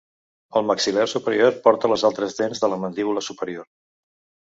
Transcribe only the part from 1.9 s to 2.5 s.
les altres